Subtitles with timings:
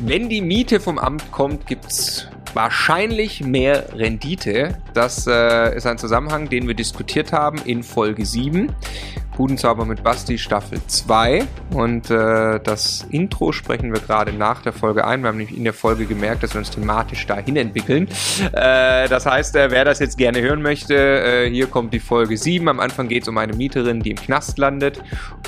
[0.00, 4.78] Wenn die Miete vom Amt kommt, gibt's wahrscheinlich mehr Rendite.
[4.94, 8.72] Das äh, ist ein Zusammenhang, den wir diskutiert haben in Folge 7.
[9.38, 15.06] Budenzauber mit Basti Staffel 2 und äh, das Intro sprechen wir gerade nach der Folge
[15.06, 15.22] ein.
[15.22, 18.08] Wir haben nämlich in der Folge gemerkt, dass wir uns thematisch dahin entwickeln.
[18.52, 22.36] Äh, das heißt, äh, wer das jetzt gerne hören möchte, äh, hier kommt die Folge
[22.36, 22.68] 7.
[22.68, 25.00] Am Anfang geht es um eine Mieterin, die im Knast landet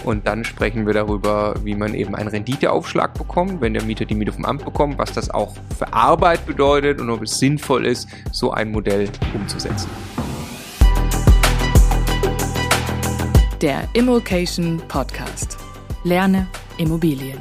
[0.05, 4.15] und dann sprechen wir darüber, wie man eben einen Renditeaufschlag bekommt, wenn der Mieter die
[4.15, 8.09] Miete vom Amt bekommt, was das auch für Arbeit bedeutet und ob es sinnvoll ist,
[8.31, 9.91] so ein Modell umzusetzen.
[13.63, 15.59] Der Immokation Podcast.
[16.03, 16.47] Lerne
[16.79, 17.39] Immobilien.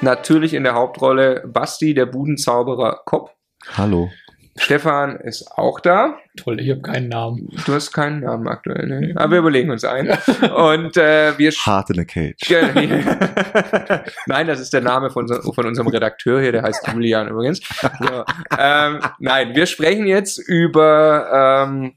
[0.00, 3.34] Natürlich in der Hauptrolle Basti, der Budenzauberer Kopp.
[3.76, 4.08] Hallo.
[4.56, 6.16] Stefan ist auch da.
[6.38, 7.46] Toll, ich habe keinen Namen.
[7.66, 9.12] Du hast keinen Namen aktuell, ne?
[9.16, 10.16] Aber wir überlegen uns einen.
[10.56, 12.36] Und äh, wir Hard in a Cage.
[14.26, 17.60] nein, das ist der Name von, von unserem Redakteur hier, der heißt Julian übrigens.
[17.82, 18.24] So,
[18.58, 21.92] ähm, nein, wir sprechen jetzt über ähm,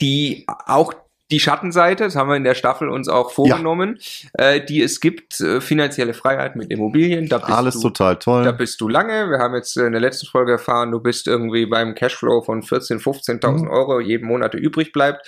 [0.00, 0.92] die auch
[1.30, 3.98] die Schattenseite, das haben wir in der Staffel uns auch vorgenommen,
[4.38, 4.50] ja.
[4.50, 7.28] äh, die es gibt, äh, finanzielle Freiheit mit Immobilien.
[7.28, 8.44] Da bist Alles du, total toll.
[8.44, 9.28] Da bist du lange.
[9.28, 13.02] Wir haben jetzt in der letzten Folge erfahren, du bist irgendwie beim Cashflow von 14.000,
[13.40, 13.70] 15.000 mhm.
[13.70, 15.26] Euro jeden Monat übrig bleibt.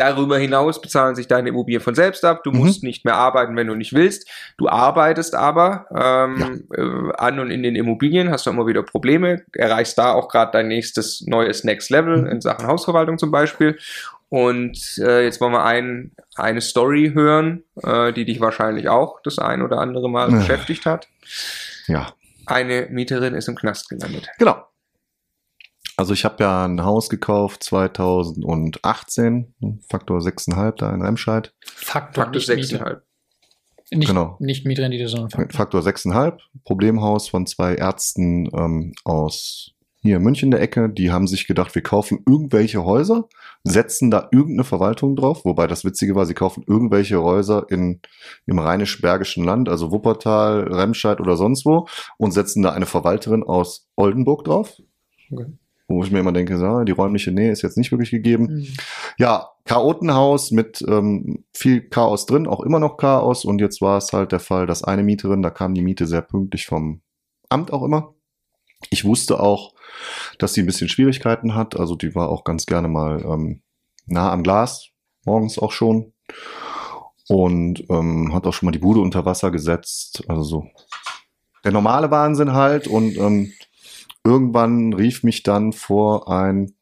[0.00, 2.42] Darüber hinaus bezahlen sich deine Immobilien von selbst ab.
[2.42, 2.60] Du mhm.
[2.60, 4.26] musst nicht mehr arbeiten, wenn du nicht willst.
[4.56, 6.82] Du arbeitest aber ähm, ja.
[6.82, 10.52] äh, an und in den Immobilien, hast du immer wieder Probleme, erreichst da auch gerade
[10.52, 12.28] dein nächstes neues Next Level mhm.
[12.28, 13.78] in Sachen Hausverwaltung zum Beispiel.
[14.30, 19.38] Und äh, jetzt wollen wir ein, eine Story hören, äh, die dich wahrscheinlich auch das
[19.38, 20.38] ein oder andere Mal ja.
[20.38, 21.08] beschäftigt hat.
[21.88, 22.14] Ja.
[22.46, 24.28] Eine Mieterin ist im Knast gelandet.
[24.38, 24.64] Genau.
[26.00, 29.54] Also ich habe ja ein Haus gekauft 2018,
[29.86, 31.52] Faktor 6,5 da in Remscheid.
[31.62, 33.02] Faktor, Faktor 6,5.
[33.90, 34.38] Nicht, genau.
[34.40, 35.54] nicht Mietrendite, sondern Faktor.
[35.54, 36.38] Faktor 6,5.
[36.64, 40.88] Problemhaus von zwei Ärzten ähm, aus hier in München der Ecke.
[40.88, 43.28] Die haben sich gedacht, wir kaufen irgendwelche Häuser,
[43.62, 45.44] setzen da irgendeine Verwaltung drauf.
[45.44, 48.00] Wobei das Witzige war, sie kaufen irgendwelche Häuser in,
[48.46, 51.86] im rheinisch-bergischen Land, also Wuppertal, Remscheid oder sonst wo,
[52.16, 54.80] und setzen da eine Verwalterin aus Oldenburg drauf.
[55.30, 55.58] Okay
[55.90, 58.46] wo ich mir immer denke, so, die räumliche Nähe ist jetzt nicht wirklich gegeben.
[58.46, 58.66] Mhm.
[59.18, 63.44] Ja, Chaotenhaus mit ähm, viel Chaos drin, auch immer noch Chaos.
[63.44, 66.22] Und jetzt war es halt der Fall, dass eine Mieterin, da kam die Miete sehr
[66.22, 67.02] pünktlich vom
[67.48, 68.14] Amt auch immer.
[68.90, 69.74] Ich wusste auch,
[70.38, 71.78] dass sie ein bisschen Schwierigkeiten hat.
[71.78, 73.62] Also die war auch ganz gerne mal ähm,
[74.06, 74.90] nah am Glas,
[75.24, 76.12] morgens auch schon.
[77.28, 80.22] Und ähm, hat auch schon mal die Bude unter Wasser gesetzt.
[80.28, 80.66] Also so
[81.64, 82.86] der normale Wahnsinn halt.
[82.86, 83.52] Und ähm,
[84.30, 86.74] irgendwann rief mich dann vor ein,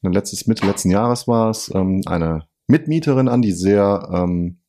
[0.00, 4.60] letztes Mitte letzten Jahres war es, ähm, eine Mitmieterin an, die sehr ähm,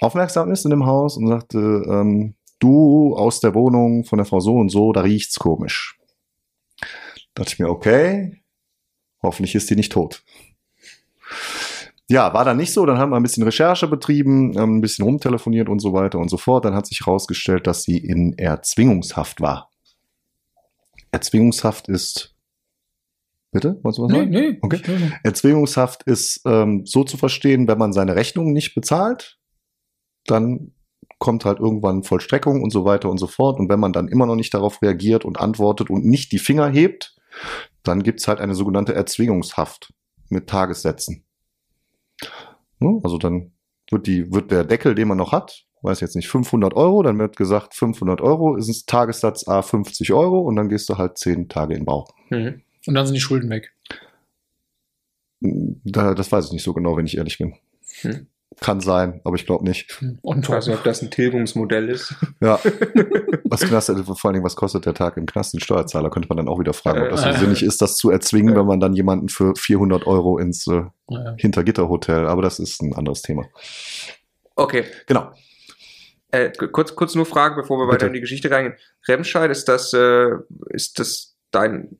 [0.00, 4.38] aufmerksam ist in dem Haus und sagte, ähm, du aus der Wohnung von der Frau
[4.38, 5.98] so und so, da riecht's komisch.
[6.80, 6.86] Da
[7.42, 8.40] dachte ich mir, okay,
[9.20, 10.22] hoffentlich ist die nicht tot.
[12.08, 12.86] Ja, war dann nicht so.
[12.86, 16.28] Dann haben wir ein bisschen Recherche betrieben, ähm, ein bisschen rumtelefoniert und so weiter und
[16.28, 16.64] so fort.
[16.64, 19.69] Dann hat sich herausgestellt, dass sie in Erzwingungshaft war.
[21.12, 22.36] Erzwingungshaft ist.
[23.52, 23.80] Bitte?
[23.82, 24.30] Wolltest du was sagen?
[24.30, 24.58] Nee, nee.
[24.62, 24.80] Okay.
[25.24, 29.38] Erzwingungshaft ist ähm, so zu verstehen, wenn man seine Rechnungen nicht bezahlt,
[30.26, 30.72] dann
[31.18, 33.58] kommt halt irgendwann Vollstreckung und so weiter und so fort.
[33.58, 36.68] Und wenn man dann immer noch nicht darauf reagiert und antwortet und nicht die Finger
[36.68, 37.16] hebt,
[37.82, 39.92] dann gibt's halt eine sogenannte Erzwingungshaft
[40.28, 41.24] mit Tagessätzen.
[42.80, 43.52] Also dann
[43.90, 47.18] wird, die, wird der Deckel, den man noch hat, weiß jetzt nicht, 500 Euro, dann
[47.18, 51.18] wird gesagt, 500 Euro ist ein Tagessatz A 50 Euro und dann gehst du halt
[51.18, 52.06] 10 Tage in Bau.
[52.28, 52.62] Mhm.
[52.86, 53.72] Und dann sind die Schulden weg.
[55.40, 57.54] Da, das weiß ich nicht so genau, wenn ich ehrlich bin.
[58.02, 58.26] Mhm.
[58.58, 59.92] Kann sein, aber ich glaube nicht.
[60.00, 60.18] Hm.
[60.22, 62.14] Und ich weiß nicht, ob das ein Tilgungsmodell ist.
[62.40, 62.58] Ja.
[63.44, 65.52] Was Knast, vor allen Dingen, was kostet der Tag im Knast?
[65.52, 68.10] Den Steuerzahler könnte man dann auch wieder fragen, ob das so sinnig ist, das zu
[68.10, 70.82] erzwingen, wenn man dann jemanden für 400 Euro ins äh,
[71.36, 72.26] Hintergitterhotel.
[72.26, 73.44] Aber das ist ein anderes Thema.
[74.56, 74.84] Okay.
[75.06, 75.32] Genau.
[76.32, 77.94] Äh, kurz, kurz nur Frage, bevor wir Bitte.
[77.94, 78.76] weiter in die Geschichte reingehen.
[79.08, 80.30] Remscheid, ist das, äh,
[80.70, 81.98] ist das dein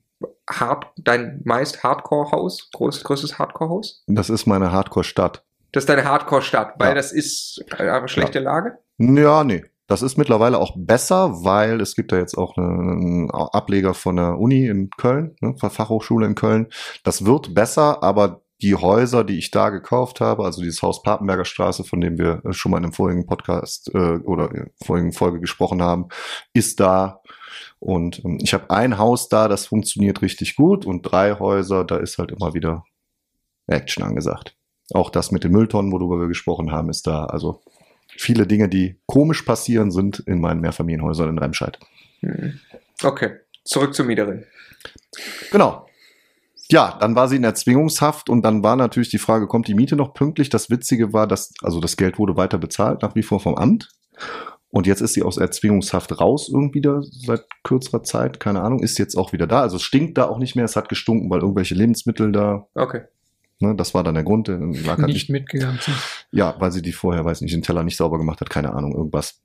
[0.49, 2.71] Hard, dein meist Hardcore-Haus?
[2.73, 4.05] Groß, größtes Hardcore-Haus?
[4.07, 5.45] Das ist meine Hardcore-Stadt.
[5.73, 6.95] Das ist deine Hardcore-Stadt, weil ja.
[6.95, 8.45] das ist eine schlechte ja.
[8.45, 8.79] Lage?
[8.99, 9.65] Ja, nee.
[9.87, 14.39] Das ist mittlerweile auch besser, weil es gibt ja jetzt auch einen Ableger von der
[14.39, 16.69] Uni in Köln, ne, Fachhochschule in Köln.
[17.03, 21.45] Das wird besser, aber die Häuser, die ich da gekauft habe, also dieses Haus Papenberger
[21.45, 25.13] Straße, von dem wir äh, schon mal in einem vorigen Podcast äh, oder in vorigen
[25.13, 26.09] Folge gesprochen haben,
[26.53, 27.21] ist da.
[27.79, 31.97] Und ähm, ich habe ein Haus da, das funktioniert richtig gut und drei Häuser, da
[31.97, 32.85] ist halt immer wieder
[33.67, 34.57] Action angesagt.
[34.93, 37.25] Auch das mit den Mülltonnen, worüber wir gesprochen haben, ist da.
[37.25, 37.63] Also
[38.09, 41.79] viele Dinge, die komisch passieren, sind in meinen Mehrfamilienhäusern in Remscheid.
[42.21, 42.59] Hm.
[43.03, 44.45] Okay, zurück zur Mieterin.
[45.51, 45.87] Genau.
[46.71, 49.97] Ja, dann war sie in Erzwingungshaft und dann war natürlich die Frage, kommt die Miete
[49.97, 50.49] noch pünktlich?
[50.49, 53.91] Das Witzige war, dass, also das Geld wurde weiter bezahlt, nach wie vor vom Amt.
[54.73, 58.99] Und jetzt ist sie aus Erzwingungshaft raus irgendwie da seit kürzerer Zeit, keine Ahnung, ist
[58.99, 59.63] jetzt auch wieder da.
[59.63, 62.69] Also es stinkt da auch nicht mehr, es hat gestunken, weil irgendwelche Lebensmittel da.
[62.75, 63.03] Okay.
[63.59, 64.49] Ne, das war dann der Grund.
[64.49, 65.79] Nicht, halt nicht mitgegangen.
[66.31, 68.95] Ja, weil sie die vorher, weiß nicht, den Teller nicht sauber gemacht hat, keine Ahnung,
[68.95, 69.41] irgendwas.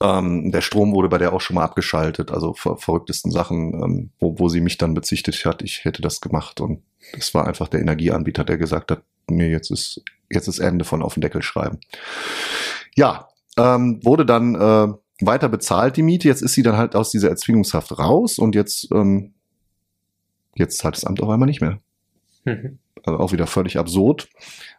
[0.00, 4.10] Ähm, der Strom wurde bei der auch schon mal abgeschaltet, also ver verrücktesten Sachen, ähm,
[4.18, 6.60] wo, wo sie mich dann bezichtigt hat, ich hätte das gemacht.
[6.60, 6.82] Und
[7.14, 11.02] das war einfach der Energieanbieter, der gesagt hat, nee, jetzt ist, jetzt ist Ende von
[11.02, 11.78] auf den Deckel schreiben.
[12.96, 16.28] Ja, ähm, wurde dann äh, weiter bezahlt, die Miete.
[16.28, 19.34] Jetzt ist sie dann halt aus dieser Erzwingungshaft raus und jetzt, ähm,
[20.56, 21.78] jetzt zahlt das Amt auf einmal nicht mehr.
[22.44, 22.78] Mhm.
[23.04, 24.28] Also auch wieder völlig absurd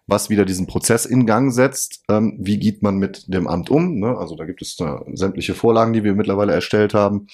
[0.10, 2.04] was wieder diesen Prozess in Gang setzt.
[2.10, 4.00] Ähm, wie geht man mit dem Amt um?
[4.00, 4.18] Ne?
[4.18, 7.28] Also da gibt es da sämtliche Vorlagen, die wir mittlerweile erstellt haben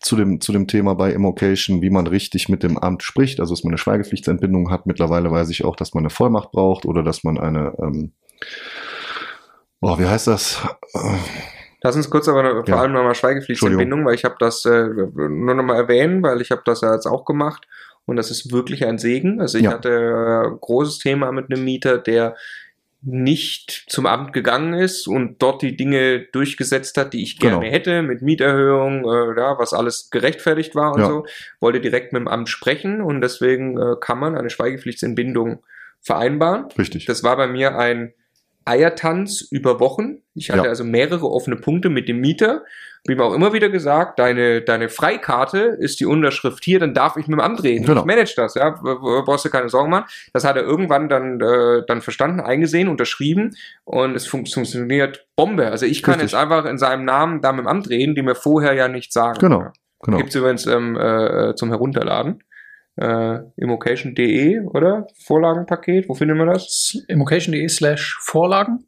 [0.00, 3.40] zu dem, zu dem Thema bei Immocation, wie man richtig mit dem Amt spricht.
[3.40, 4.86] Also dass man eine Schweigepflichtsentbindung hat.
[4.86, 8.12] Mittlerweile weiß ich auch, dass man eine Vollmacht braucht oder dass man eine, ähm,
[9.80, 10.62] oh, wie heißt das?
[11.82, 12.80] Lass uns kurz aber vor ja.
[12.80, 16.80] allem nochmal Schweigepflichtsentbindung, weil ich habe das äh, nur nochmal erwähnen, weil ich habe das
[16.80, 17.66] ja jetzt auch gemacht
[18.06, 19.40] und das ist wirklich ein Segen.
[19.40, 19.72] Also ich ja.
[19.72, 22.36] hatte äh, großes Thema mit einem Mieter, der
[23.06, 27.72] nicht zum Amt gegangen ist und dort die Dinge durchgesetzt hat, die ich gerne genau.
[27.72, 31.08] hätte, mit Mieterhöhung, äh, ja, was alles gerechtfertigt war und ja.
[31.08, 31.26] so,
[31.60, 35.62] wollte direkt mit dem Amt sprechen und deswegen äh, kann man eine Schweigepflichtsentbindung
[36.00, 36.66] vereinbaren.
[36.78, 37.04] Richtig.
[37.04, 38.14] Das war bei mir ein
[38.64, 40.22] Eiertanz über Wochen.
[40.34, 40.68] Ich hatte ja.
[40.70, 42.64] also mehrere offene Punkte mit dem Mieter.
[43.06, 47.16] Wie mir auch immer wieder gesagt, deine, deine Freikarte ist die Unterschrift hier, dann darf
[47.16, 47.84] ich mit dem Amt reden.
[47.84, 48.00] Genau.
[48.00, 48.70] Ich manage das, ja.
[48.70, 50.06] Brauchst du keine Sorgen machen.
[50.32, 55.70] Das hat er irgendwann dann, äh, dann verstanden, eingesehen, unterschrieben und es fun funktioniert Bombe.
[55.70, 56.32] Also ich kann Richtig.
[56.32, 59.12] jetzt einfach in seinem Namen da mit dem Amt reden, die mir vorher ja nicht
[59.12, 59.38] sagen.
[59.38, 59.66] Genau.
[60.02, 60.16] genau.
[60.16, 62.42] Gibt's übrigens ähm, äh, zum Herunterladen
[62.96, 65.06] äh, immocation.de, oder?
[65.24, 66.96] Vorlagenpaket, wo findet man das?
[67.08, 68.84] Immocation.de slash Vorlagen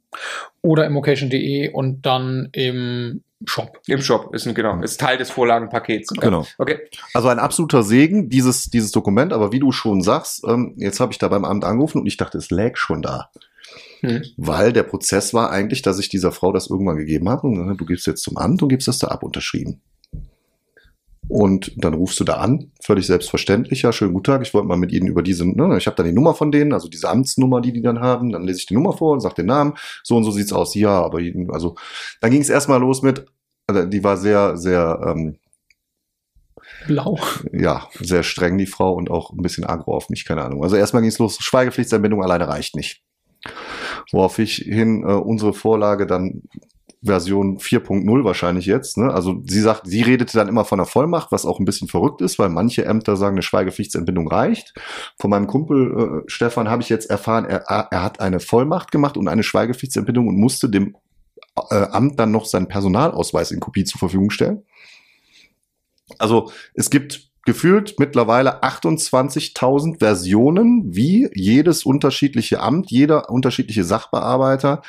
[0.61, 3.79] oder immocation.de und dann im Shop.
[3.85, 6.09] Im Shop ist ein, genau, ist Teil des Vorlagenpakets.
[6.09, 6.45] Genau.
[6.57, 6.79] Okay.
[7.13, 11.11] Also ein absoluter Segen, dieses, dieses Dokument, aber wie du schon sagst, ähm, jetzt habe
[11.11, 13.29] ich da beim Amt angerufen und ich dachte, es lag schon da.
[14.01, 14.23] Hm.
[14.37, 17.85] Weil der Prozess war eigentlich, dass ich dieser Frau das irgendwann gegeben habe und du
[17.85, 19.81] gibst jetzt zum Amt und gibst das da ab unterschrieben.
[21.29, 24.77] Und dann rufst du da an, völlig selbstverständlich, ja, schönen guten Tag, ich wollte mal
[24.77, 27.59] mit Ihnen über diese, ne, ich habe dann die Nummer von denen, also diese Amtsnummer,
[27.59, 30.15] die die dann haben, dann lese ich die Nummer vor und sage den Namen, so
[30.15, 31.19] und so sieht's aus, ja, aber
[31.49, 31.75] also
[32.21, 33.25] dann ging es erstmal los mit,
[33.67, 35.37] also die war sehr, sehr ähm,
[36.87, 37.19] blau.
[37.51, 40.63] Ja, sehr streng, die Frau, und auch ein bisschen agro auf mich, keine Ahnung.
[40.63, 43.03] Also erstmal ging es los, Schweigepflichtsanbindung alleine reicht nicht.
[44.11, 46.43] Worauf ich hin äh, unsere Vorlage dann
[47.03, 48.97] Version 4.0 wahrscheinlich jetzt.
[48.97, 49.13] Ne?
[49.13, 52.21] Also sie sagt, sie redete dann immer von einer Vollmacht, was auch ein bisschen verrückt
[52.21, 54.73] ist, weil manche Ämter sagen, eine Schweigepflichtsentbindung reicht.
[55.19, 59.17] Von meinem Kumpel äh, Stefan habe ich jetzt erfahren, er, er hat eine Vollmacht gemacht
[59.17, 60.95] und eine Schweigepflichtsentbindung und musste dem
[61.69, 64.63] äh, Amt dann noch seinen Personalausweis in Kopie zur Verfügung stellen.
[66.17, 74.81] Also es gibt gefühlt mittlerweile 28.000 Versionen, wie jedes unterschiedliche Amt, jeder unterschiedliche Sachbearbeiter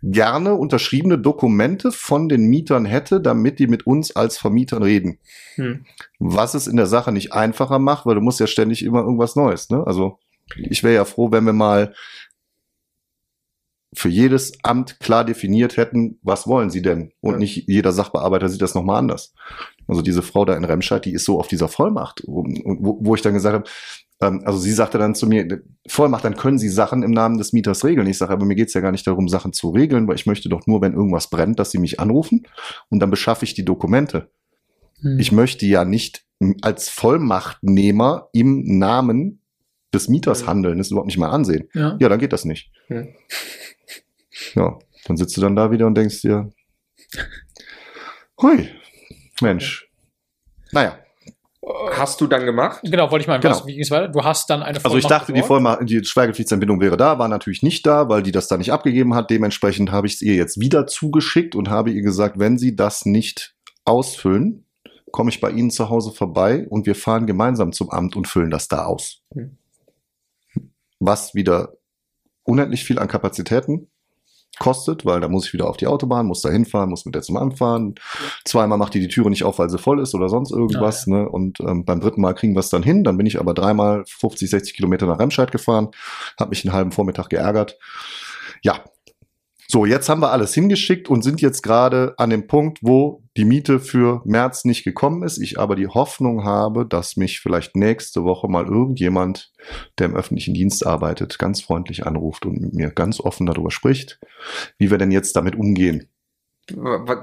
[0.00, 5.18] gerne unterschriebene Dokumente von den Mietern hätte, damit die mit uns als Vermietern reden.
[5.56, 5.86] Hm.
[6.20, 9.34] Was es in der Sache nicht einfacher macht, weil du musst ja ständig immer irgendwas
[9.34, 9.70] Neues.
[9.70, 9.84] Ne?
[9.84, 10.20] Also
[10.56, 11.94] ich wäre ja froh, wenn wir mal
[13.94, 17.12] für jedes Amt klar definiert hätten, was wollen sie denn?
[17.20, 17.38] Und ja.
[17.38, 19.34] nicht jeder Sachbearbeiter sieht das nochmal anders.
[19.86, 22.44] Also diese Frau da in Remscheid, die ist so auf dieser Vollmacht, wo,
[23.00, 23.64] wo ich dann gesagt habe,
[24.20, 27.52] ähm, also sie sagte dann zu mir, Vollmacht, dann können Sie Sachen im Namen des
[27.52, 28.06] Mieters regeln.
[28.06, 30.48] Ich sage, aber mir geht's ja gar nicht darum, Sachen zu regeln, weil ich möchte
[30.48, 32.46] doch nur, wenn irgendwas brennt, dass Sie mich anrufen
[32.88, 34.30] und dann beschaffe ich die Dokumente.
[35.00, 35.18] Hm.
[35.18, 36.24] Ich möchte ja nicht
[36.62, 39.40] als Vollmachtnehmer im Namen
[39.92, 40.46] des Mieters hm.
[40.48, 41.68] handeln, das ist überhaupt nicht mal ansehen.
[41.74, 42.70] Ja, ja dann geht das nicht.
[42.88, 43.08] Hm.
[44.54, 46.50] Ja, dann sitzt du dann da wieder und denkst dir,
[48.40, 48.68] hui,
[49.40, 49.88] Mensch.
[50.72, 50.98] Naja.
[51.92, 52.80] Hast du dann gemacht?
[52.82, 53.40] Genau, wollte ich mal.
[53.40, 53.54] Genau.
[53.54, 54.08] Was, wie weiter?
[54.08, 57.28] Du hast dann eine Vollmacht Also ich dachte, die Vollmacht, die Schweigepflichtsanbindung wäre da, war
[57.28, 59.30] natürlich nicht da, weil die das da nicht abgegeben hat.
[59.30, 63.06] Dementsprechend habe ich es ihr jetzt wieder zugeschickt und habe ihr gesagt, wenn sie das
[63.06, 63.54] nicht
[63.86, 64.66] ausfüllen,
[65.10, 68.50] komme ich bei Ihnen zu Hause vorbei und wir fahren gemeinsam zum Amt und füllen
[68.50, 69.22] das da aus.
[69.32, 69.56] Hm.
[70.98, 71.74] Was wieder
[72.42, 73.88] unendlich viel an Kapazitäten
[74.58, 77.22] kostet, weil da muss ich wieder auf die Autobahn, muss da hinfahren, muss mit der
[77.22, 77.94] zum Anfahren.
[78.44, 81.06] Zweimal macht die die Türe nicht auf, weil sie voll ist oder sonst irgendwas.
[81.06, 81.22] Ja, ja.
[81.22, 81.28] Ne?
[81.28, 83.04] Und ähm, beim dritten Mal kriegen wir es dann hin.
[83.04, 85.88] Dann bin ich aber dreimal 50, 60 Kilometer nach Remscheid gefahren,
[86.38, 87.78] habe mich einen halben Vormittag geärgert.
[88.62, 88.80] Ja,
[89.66, 93.44] So, jetzt haben wir alles hingeschickt und sind jetzt gerade an dem Punkt, wo die
[93.44, 95.38] Miete für März nicht gekommen ist.
[95.38, 99.52] Ich aber die Hoffnung habe, dass mich vielleicht nächste Woche mal irgendjemand,
[99.98, 104.20] der im öffentlichen Dienst arbeitet, ganz freundlich anruft und mit mir ganz offen darüber spricht,
[104.78, 106.08] wie wir denn jetzt damit umgehen.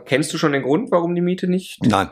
[0.06, 1.80] Kennst du schon den Grund, warum die Miete nicht?
[1.84, 2.10] Nein.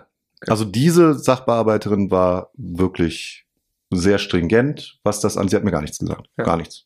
[0.48, 3.45] Also diese Sachbearbeiterin war wirklich
[3.91, 5.48] sehr stringent, was das an.
[5.48, 6.29] Sie hat mir gar nichts gesagt.
[6.38, 6.43] Ja.
[6.43, 6.86] Gar nichts.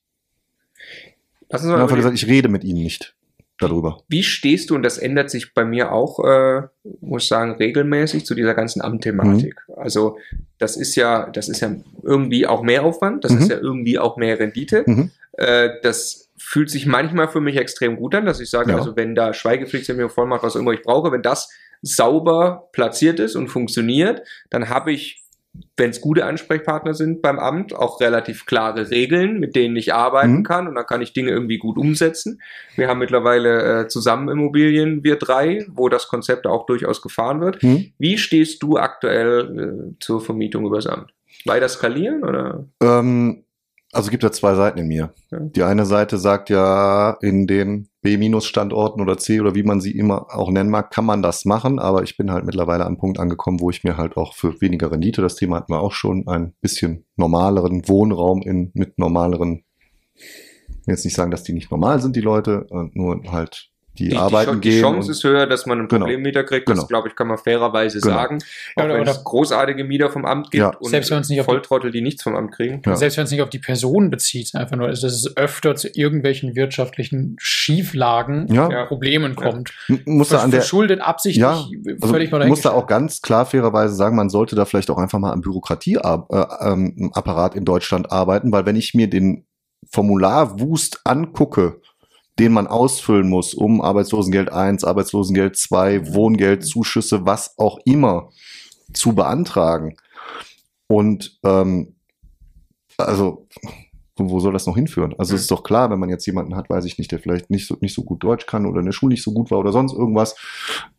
[1.50, 3.16] Lass uns mal über die- gesagt, ich rede mit Ihnen nicht
[3.60, 4.00] darüber.
[4.08, 6.64] Wie stehst du, und das ändert sich bei mir auch, äh,
[7.02, 9.62] muss ich sagen, regelmäßig zu dieser ganzen Amtthematik.
[9.68, 9.74] Mhm.
[9.78, 10.18] Also
[10.58, 13.38] das ist ja, das ist ja irgendwie auch mehr Aufwand, das Mhm.
[13.40, 14.84] ist ja irgendwie auch mehr Rendite.
[14.86, 15.12] Mhm.
[15.34, 18.78] Äh, das fühlt sich manchmal für mich extrem gut an, dass ich sage, Ja.
[18.78, 21.50] also wenn da Schweigepflicht Vollmacht, was auch immer ich brauche, wenn das
[21.82, 25.23] sauber platziert ist und funktioniert, dann habe ich
[25.78, 30.38] wenn es gute Ansprechpartner sind beim Amt, auch relativ klare Regeln, mit denen ich arbeiten
[30.38, 30.44] Mhm.
[30.44, 32.42] kann und dann kann ich Dinge irgendwie gut umsetzen.
[32.76, 37.62] Wir haben mittlerweile äh, zusammen Immobilien, wir drei, wo das Konzept auch durchaus gefahren wird.
[37.62, 37.92] Hm?
[38.00, 41.14] Wie stehst du aktuell äh, zur Vermietung übers Amt?
[41.46, 42.66] Weiter skalieren oder?
[42.82, 43.44] Ähm,
[43.94, 45.14] also gibt ja zwei Seiten in mir.
[45.32, 45.40] Ja.
[45.40, 50.28] Die eine Seite sagt ja, in den B-Standorten oder C oder wie man sie immer
[50.36, 53.20] auch nennen mag, kann man das machen, aber ich bin halt mittlerweile an einen Punkt
[53.20, 56.28] angekommen, wo ich mir halt auch für weniger Rendite, das Thema hatten wir auch schon,
[56.28, 59.64] ein bisschen normaleren Wohnraum in, mit normaleren,
[60.16, 63.70] ich will jetzt nicht sagen, dass die nicht normal sind, die Leute, äh, nur halt
[64.00, 64.82] die, Die, arbeiten die, die gehen.
[64.82, 66.06] Chance und- ist höher, dass man einen Genau.
[66.06, 66.66] Problemmieter kriegt.
[66.66, 66.80] Genau.
[66.82, 68.16] Das, glaube ich, kann man fairerweise Genau.
[68.16, 68.40] sagen.
[68.76, 70.70] Auch Ja, oder- wenn es großartige Mieter vom Amt gibt Ja.
[70.80, 72.82] und Selbst wenn nicht auf die- Volltrottel, die nichts vom Amt kriegen.
[72.86, 72.96] Ja.
[72.96, 75.90] Selbst wenn es nicht auf die Person bezieht, einfach nur, ist, dass es öfter zu
[75.94, 78.70] irgendwelchen wirtschaftlichen Schieflagen, Ja.
[78.70, 78.86] Ja.
[78.86, 79.72] Problemen kommt.
[80.06, 81.64] Muss da an der, Verschuldet, absichtlich, Ja,
[82.02, 84.98] also völlig mal muss da auch ganz klar fairerweise sagen, man sollte da vielleicht auch
[84.98, 89.46] einfach mal am Bürokratieapparat äh, ähm, in Deutschland arbeiten, weil wenn ich mir den
[89.92, 91.82] Formularwust angucke,
[92.40, 98.32] den man ausfüllen muss, um Arbeitslosengeld 1, Arbeitslosengeld 2, Wohngeld, Zuschüsse, was auch immer
[98.94, 99.98] zu beantragen.
[100.88, 101.96] Und ähm,
[102.98, 103.48] also
[104.16, 105.16] wo wo soll das noch hinführen?
[105.18, 107.50] Also es ist doch klar, wenn man jetzt jemanden hat, weiß ich nicht, der vielleicht
[107.50, 109.60] nicht so, nicht so gut Deutsch kann oder in der Schule nicht so gut war
[109.60, 110.36] oder sonst irgendwas,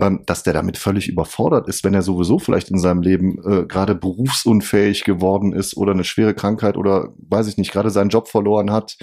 [0.01, 3.67] ähm, dass der damit völlig überfordert ist, wenn er sowieso vielleicht in seinem Leben äh,
[3.67, 8.29] gerade berufsunfähig geworden ist oder eine schwere Krankheit oder weiß ich nicht, gerade seinen Job
[8.29, 8.97] verloren hat,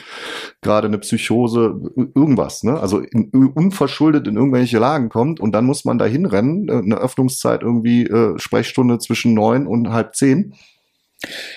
[0.62, 1.80] gerade eine Psychose,
[2.16, 2.80] irgendwas, ne?
[2.80, 6.96] Also in, unverschuldet in irgendwelche Lagen kommt und dann muss man da hinrennen, äh, eine
[6.98, 10.54] Öffnungszeit irgendwie äh, Sprechstunde zwischen neun und halb zehn.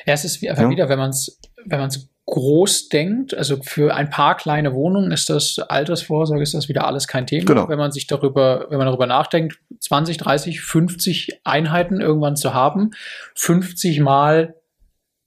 [0.06, 0.70] Ja, es ist wie einfach Ja.
[0.70, 5.28] wieder, wenn man es wenn man's groß denkt, also für ein paar kleine Wohnungen ist
[5.28, 7.44] das Altersvorsorge, ist das wieder alles kein Thema.
[7.44, 7.68] Genau.
[7.68, 12.92] Wenn man sich darüber, wenn man darüber nachdenkt, 20, 30, 50 Einheiten irgendwann zu haben,
[13.34, 14.54] 50 mal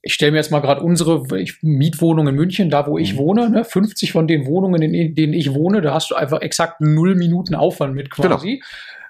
[0.03, 1.23] ich stelle mir jetzt mal gerade unsere
[1.61, 3.17] Mietwohnung in München, da wo ich Mhm.
[3.17, 6.79] wohne, ne, 50 von den Wohnungen, in denen ich wohne, da hast du einfach exakt
[6.79, 8.63] null Minuten Aufwand mit quasi.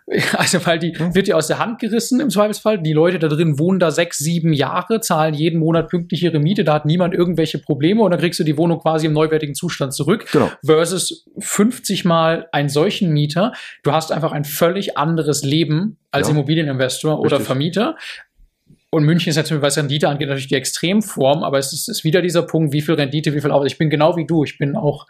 [0.37, 1.15] Also, weil die Mhm.
[1.15, 2.81] wird dir aus der Hand gerissen im Zweifelsfall.
[2.81, 6.63] Die Leute da drin wohnen da sechs, sieben Jahre, zahlen jeden Monat pünktlich ihre Miete.
[6.63, 9.93] Da hat niemand irgendwelche Probleme und dann kriegst du die Wohnung quasi im neuwertigen Zustand
[9.93, 10.25] zurück.
[10.31, 10.49] Genau.
[10.65, 13.51] Versus 50 Mal einen solchen Mieter.
[13.83, 16.33] Du hast einfach ein völlig anderes Leben als Ja.
[16.33, 17.47] Immobilieninvestor oder Richtig.
[17.47, 17.97] Vermieter.
[18.89, 22.21] Und München ist natürlich, was Rendite angeht, natürlich die Extremform, aber es ist, ist wieder
[22.21, 23.67] dieser Punkt, wie viel Rendite, wie viel Arbeit.
[23.73, 24.45] Ich bin genau wie du.
[24.45, 25.05] Ich bin auch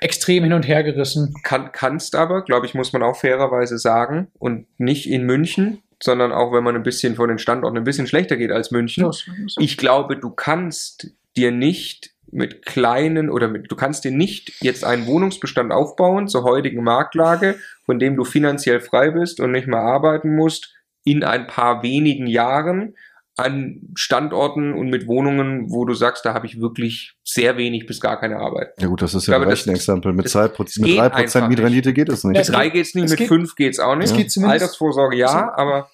[0.00, 1.34] extrem hin und her gerissen.
[1.42, 6.32] Kann, kannst aber, glaube ich, muss man auch fairerweise sagen, und nicht in München, sondern
[6.32, 9.10] auch wenn man ein bisschen von den Standorten ein bisschen schlechter geht als München.
[9.58, 14.84] Ich glaube, du kannst dir nicht mit kleinen oder mit, du kannst dir nicht jetzt
[14.84, 19.80] einen Wohnungsbestand aufbauen zur heutigen Marktlage, von dem du finanziell frei bist und nicht mehr
[19.80, 22.94] arbeiten musst, in ein paar wenigen Jahren
[23.40, 28.00] an Standorten und mit Wohnungen, wo du sagst, da habe ich wirklich sehr wenig bis
[28.00, 28.68] gar keine Arbeit.
[28.78, 30.12] Ja gut, das ist Ich ja glaube, ein Rechenexempel.
[30.12, 32.36] Mit das- 2%, das mit geht 3% einfach Mietrendite geht es nicht.
[32.38, 34.10] Mit drei geht's nicht, es mit geht- fünf geht's auch nicht.
[34.10, 35.88] es geht zumindest- Altersvorsorge ja, aber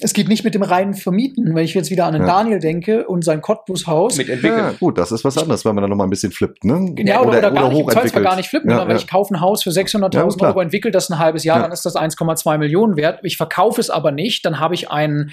[0.00, 1.54] Es geht nicht mit dem reinen Vermieten.
[1.54, 2.28] Wenn ich jetzt wieder an den Ja.
[2.28, 4.16] Daniel denke und sein Cottbus-Haus.
[4.16, 4.58] mit entwickeln.
[4.58, 6.92] Ja, gut, das ist was anderes, wenn man dann noch mal ein bisschen flippt, ne?
[6.98, 9.02] Ja, oder, oder, gar nicht, gar nicht flippen, Ja, sondern wenn ja.
[9.02, 10.50] ich kaufe ein Haus für 600.000 Ja, klar.
[10.50, 11.62] Euro, entwickle das ein halbes Jahr, Ja.
[11.62, 13.20] dann ist das 1,2 Millionen wert.
[13.22, 15.30] Ich verkaufe es aber nicht, dann habe ich einen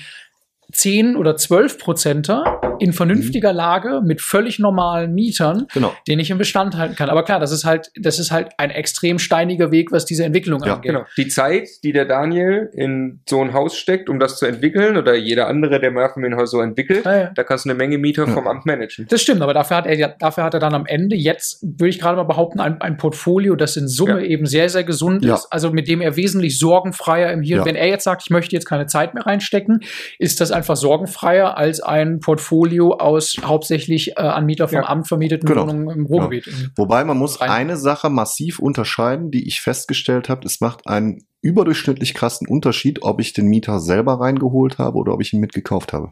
[0.72, 5.94] 10 oder 12 Prozenter in vernünftiger Lage mit völlig normalen Mietern, Genau.
[6.08, 7.10] den ich im Bestand halten kann.
[7.10, 10.64] Aber klar, das ist halt, das ist halt ein extrem steiniger Weg, was diese Entwicklung
[10.64, 10.92] Ja, angeht.
[10.94, 11.06] Genau.
[11.18, 15.14] Die Zeit, die der Daniel in so ein Haus steckt, um das zu entwickeln, oder
[15.16, 17.32] jeder andere, der Mehrfamilienhaus so entwickelt, Ja, ja.
[17.36, 18.34] da kannst du eine Menge Mieter Ja.
[18.34, 19.06] vom Amt managen.
[19.10, 22.00] Das stimmt, aber dafür hat er dafür hat er dann am Ende jetzt, würde ich
[22.00, 24.26] gerade mal behaupten, ein, ein Portfolio, das in Summe Ja.
[24.26, 25.36] eben sehr, sehr gesund Ja.
[25.36, 27.58] ist, also mit dem er wesentlich sorgenfreier im Hier.
[27.58, 27.66] Ja.
[27.66, 29.82] Wenn er jetzt sagt, ich möchte jetzt keine Zeit mehr reinstecken,
[30.18, 34.88] ist das einfach sorgenfreier als ein Portfolio aus hauptsächlich äh, an Mieter vom Ja.
[34.90, 35.64] Amt vermieteten Genau.
[35.68, 36.48] Wohnungen im Ruhrgebiet.
[36.76, 40.46] Wobei man muss Rein- eine Sache massiv unterscheiden, die ich festgestellt habe.
[40.46, 45.22] Es macht einen überdurchschnittlich krassen Unterschied, ob ich den Mieter selber reingeholt habe oder ob
[45.22, 46.12] ich ihn mitgekauft habe.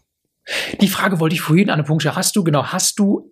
[0.81, 2.15] Die Frage wollte ich vorhin an den Punkt stellen.
[2.15, 3.31] Hast du, genau, hast du,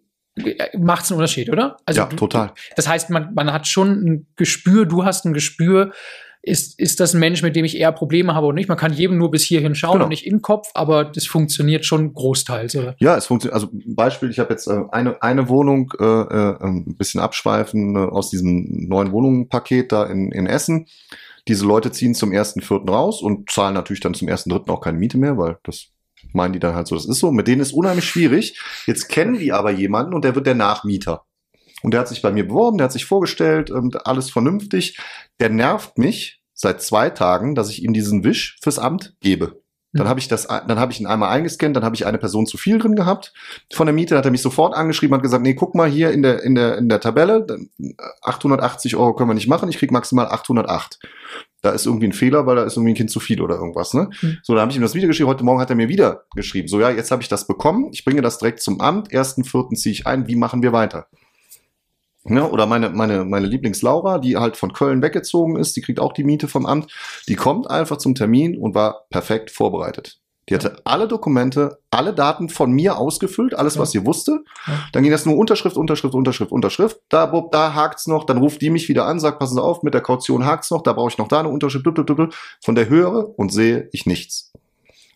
[0.77, 1.77] macht es einen Unterschied, oder?
[1.85, 2.51] Also ja, du, total.
[2.75, 5.91] Das heißt, man, man hat schon ein Gespür, du hast ein Gespür,
[6.47, 8.69] ist, ist das ein Mensch, mit dem ich eher Probleme habe oder nicht?
[8.69, 10.05] Man kann jedem nur bis hierhin schauen Genau.
[10.05, 12.95] und nicht im Kopf, aber das funktioniert schon großteils, oder?
[12.99, 13.53] Ja, es funktioniert.
[13.53, 17.99] Also Beispiel, ich habe jetzt äh, eine, eine Wohnung, äh, äh, ein bisschen abschweifen äh,
[17.99, 20.87] aus diesem neuen Wohnungspaket da in, in Essen.
[21.47, 22.89] Diese Leute ziehen zum 1.4.
[22.89, 24.69] raus und zahlen natürlich dann zum 1.3.
[24.69, 25.87] auch keine Miete mehr, weil das
[26.33, 27.31] meinen die dann halt so, das ist so.
[27.31, 28.59] Mit denen ist unheimlich schwierig.
[28.85, 31.23] Jetzt kennen die aber jemanden und der wird der Nachmieter.
[31.83, 34.97] Und der hat sich bei mir beworben, der hat sich vorgestellt, und alles vernünftig.
[35.39, 39.61] Der nervt mich seit zwei Tagen, dass ich ihm diesen Wisch fürs Amt gebe.
[39.93, 40.09] Dann Mhm.
[40.09, 42.57] habe ich das, dann habe ich ihn einmal eingescannt, dann habe ich eine Person zu
[42.57, 43.31] viel drin gehabt.
[43.71, 46.23] Von der Miete hat er mich sofort angeschrieben, hat gesagt, nee, guck mal hier in
[46.23, 49.77] der in der in der Tabelle, dann, äh, 880 Euro können wir nicht machen, ich
[49.77, 50.99] krieg maximal 808.
[51.61, 53.93] Da ist irgendwie ein Fehler, weil da ist irgendwie ein Kind zu viel oder irgendwas.
[53.93, 54.09] Ne?
[54.21, 54.37] Mhm.
[54.43, 55.29] So, dann habe ich ihm das wieder geschrieben.
[55.29, 56.67] Heute Morgen hat er mir wieder geschrieben.
[56.67, 57.89] So, ja, jetzt habe ich das bekommen.
[57.93, 59.11] Ich bringe das direkt zum Amt.
[59.11, 60.27] Ersten, vierten ziehe ich ein.
[60.27, 61.07] Wie machen wir weiter?
[62.29, 66.13] Ja, oder meine, meine, meine Lieblings-Laura, die halt von Köln weggezogen ist, die kriegt auch
[66.13, 66.91] die Miete vom Amt.
[67.27, 70.19] Die kommt einfach zum Termin und war perfekt vorbereitet.
[70.49, 73.81] Die hatte alle Dokumente, alle Daten von mir ausgefüllt, alles, Ja.
[73.81, 74.43] was sie wusste.
[74.65, 74.73] Ja.
[74.93, 77.01] Dann ging das nur Unterschrift, Unterschrift, Unterschrift, Unterschrift.
[77.09, 78.23] Da, bub, da hakt's noch.
[78.23, 80.83] Dann ruft die mich wieder an, sagt, passen Sie auf, mit der Kaution hakt's noch.
[80.83, 81.83] Da brauche ich noch da eine Unterschrift.
[81.83, 82.33] blub, blub, blub.
[82.63, 84.53] Von der höre und sehe ich nichts.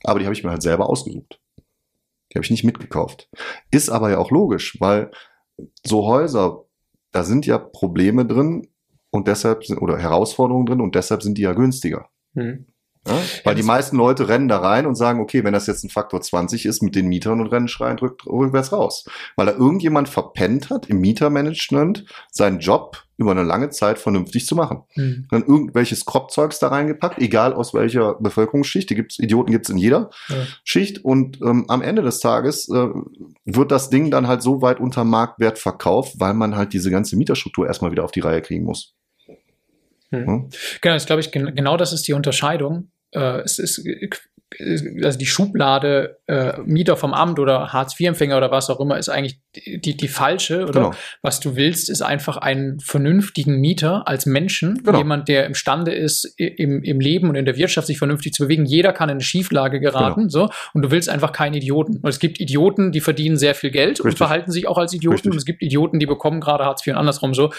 [0.03, 1.39] Aber die habe ich mir halt selber ausgesucht.
[2.31, 3.29] Die habe ich nicht mitgekauft.
[3.71, 5.11] Ist aber ja auch logisch, weil
[5.85, 6.65] so Häuser,
[7.11, 8.67] da sind ja Probleme drin
[9.11, 12.09] und deshalb oder Herausforderungen drin und deshalb sind die ja günstiger.
[12.33, 12.65] Hm.
[13.07, 13.17] Ja?
[13.43, 16.21] Weil die meisten Leute rennen da rein und sagen, okay, wenn das jetzt ein Faktor
[16.21, 19.05] 20 ist mit den Mietern und rennen schreien rück, rückwärts raus.
[19.35, 24.55] Weil da irgendjemand verpennt hat, im Mietermanagement seinen Job über eine lange Zeit vernünftig zu
[24.55, 24.83] machen.
[24.93, 25.27] Hm.
[25.29, 28.89] Dann irgendwelches Kropfzeugs da reingepackt, egal aus welcher Bevölkerungsschicht.
[28.89, 30.35] Die gibt's, Idioten gibt's in jeder Ja.
[30.63, 31.03] Schicht.
[31.03, 32.87] Und ähm, am Ende des Tages äh,
[33.45, 37.15] wird das Ding dann halt so weit unter Marktwert verkauft, weil man halt diese ganze
[37.15, 38.95] Mieterstruktur erstmal wieder auf die Reihe kriegen muss.
[40.11, 40.49] Hm.
[40.81, 42.91] Genau, das glaube ich, gen genau das ist die Unterscheidung.
[43.13, 44.09] Äh, es ist, äh,
[45.03, 49.39] also die Schublade äh, Mieter vom Amt oder Hartz-IV-Empfänger oder was auch immer ist eigentlich
[49.55, 50.63] die, die, falsche.
[50.63, 50.91] Oder Genau.
[51.21, 54.97] was du willst, ist einfach einen vernünftigen Mieter als Menschen, Genau.
[54.97, 58.65] jemand, der imstande ist, im, im Leben und in der Wirtschaft sich vernünftig zu bewegen.
[58.65, 60.29] Jeder kann in eine Schieflage geraten, Genau.
[60.29, 60.49] so.
[60.73, 61.97] Und du willst einfach keinen Idioten.
[61.97, 64.17] Und es gibt Idioten, die verdienen sehr viel Geld und Richtig.
[64.17, 65.15] verhalten sich auch als Idioten.
[65.15, 65.31] Richtig.
[65.31, 67.51] Und es gibt Idioten, die bekommen gerade Hartz IV und andersrum so.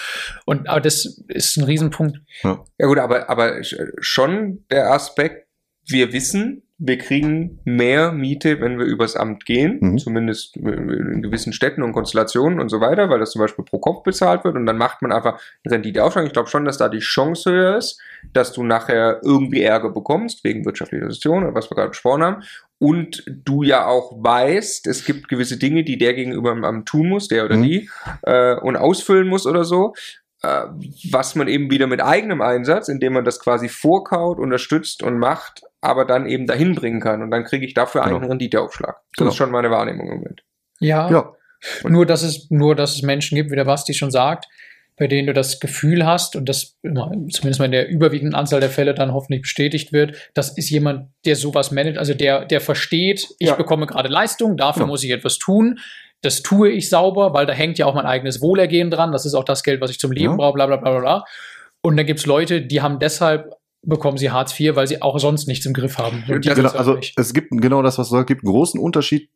[0.44, 2.18] Und aber das ist ein Riesenpunkt.
[2.42, 5.46] Ja gut, aber, aber sch- schon der Aspekt,
[5.86, 9.98] wir wissen, wir kriegen mehr Miete, wenn wir übers Amt gehen, Mhm.
[9.98, 14.02] zumindest in gewissen Städten und Konstellationen und so weiter, weil das zum Beispiel pro Kopf
[14.02, 16.26] bezahlt wird und dann macht man einfach Renditeaufschlag.
[16.26, 18.00] Ich glaube schon, dass da die Chance höher ist,
[18.32, 22.42] dass du nachher irgendwie Ärger bekommst, wegen wirtschaftlicher Situation oder was wir gerade besprochen haben.
[22.78, 27.08] Und du ja auch weißt, es gibt gewisse Dinge, die der gegenüber im Amt tun
[27.08, 27.62] muss, der oder Mhm.
[27.62, 27.90] die,
[28.22, 29.94] äh, und ausfüllen muss oder so
[30.44, 30.64] äh,
[31.12, 35.62] was man eben wieder mit eigenem Einsatz, indem man das quasi vorkaut, unterstützt und macht,
[35.82, 37.22] aber dann eben dahin bringen kann.
[37.22, 38.16] Und dann kriege ich dafür Genau.
[38.16, 38.94] einen Renditeaufschlag.
[38.94, 39.30] Das Genau.
[39.30, 40.42] ist schon meine Wahrnehmung im Moment.
[40.80, 41.10] Ja.
[41.10, 41.32] Ja,
[41.84, 44.46] Nur, dass es, nur, dass es Menschen gibt, wie der Basti schon sagt,
[44.98, 48.68] bei denen du das Gefühl hast und das zumindest mal in der überwiegenden Anzahl der
[48.68, 53.28] Fälle dann hoffentlich bestätigt wird, das ist jemand, der sowas managt, also der, der versteht,
[53.38, 53.54] ich Ja.
[53.54, 54.92] bekomme gerade Leistung, dafür Genau.
[54.92, 55.78] muss ich etwas tun.
[56.20, 59.10] Das tue ich sauber, weil da hängt ja auch mein eigenes Wohlergehen dran.
[59.12, 60.36] Das ist auch das Geld, was ich zum Leben Ja.
[60.36, 61.24] brauche, bla bla bla bla bla.
[61.80, 63.50] Und dann gibt es Leute, die haben deshalb
[63.82, 66.24] bekommen sie Hartz IV, weil sie auch sonst nichts im Griff haben.
[66.42, 67.18] Ja, genau, also nicht.
[67.18, 69.30] es gibt genau das, was du sagst, gibt einen großen Unterschied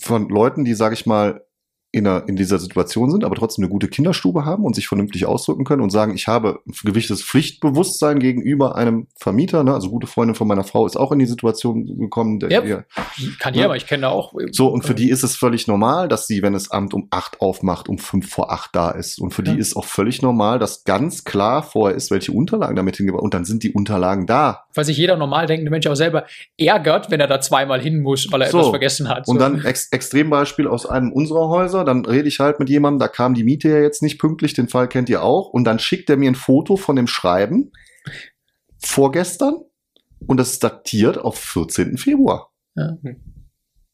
[0.00, 1.44] von Leuten, die, sage ich mal,
[1.90, 5.24] in, einer, in dieser Situation sind, aber trotzdem eine gute Kinderstube haben und sich vernünftig
[5.26, 9.64] ausdrücken können und sagen, ich habe ein gewisses Pflichtbewusstsein gegenüber einem Vermieter.
[9.64, 9.72] Ne?
[9.72, 12.40] Also gute Freundin von meiner Frau ist auch in die Situation gekommen.
[12.40, 12.62] Der, Ja.
[12.62, 12.84] ihr-
[13.38, 13.60] Kann Ja.
[13.60, 14.34] ja, aber ich kenne da auch.
[14.52, 17.40] so, und für die ist es völlig normal, dass sie, wenn das Amt um acht
[17.40, 19.18] aufmacht, um fünf vor acht da ist.
[19.20, 19.54] Und für Ja.
[19.54, 23.32] die ist auch völlig normal, dass ganz klar vorher ist, welche Unterlagen damit hingebracht Und
[23.34, 24.64] dann sind die Unterlagen da.
[24.74, 26.24] weil sich jeder normal denkende Mensch auch selber
[26.56, 28.58] ärgert, wenn er da zweimal hin muss, weil er So.
[28.58, 29.26] etwas vergessen hat.
[29.26, 29.40] Und So.
[29.40, 33.34] dann ex Extrembeispiel aus einem unserer Häuser, dann rede ich halt mit jemandem, da kam
[33.34, 36.16] die Miete ja jetzt nicht pünktlich, den Fall kennt ihr auch, und dann schickt er
[36.16, 37.72] mir ein Foto von dem Schreiben
[38.78, 39.56] vorgestern
[40.26, 41.98] und das ist datiert auf 14.
[41.98, 42.52] Februar.
[42.76, 42.96] Ja.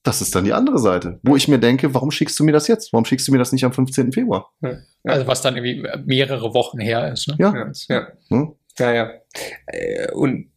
[0.02, 2.68] Das ist dann die andere Seite, wo ich mir denke, warum schickst du mir das
[2.68, 2.92] jetzt?
[2.92, 4.12] Warum schickst du mir das nicht am 15.
[4.12, 4.52] Februar?
[5.04, 7.28] also was dann irgendwie mehrere Wochen her ist.
[7.28, 7.36] Ne?
[7.38, 7.54] Ja.
[7.54, 8.08] Ja, ja.
[8.28, 8.54] Hm?
[8.78, 9.10] Ja, ja.
[9.66, 10.50] Äh, Und